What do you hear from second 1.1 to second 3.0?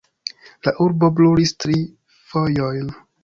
brulis tri fojojn.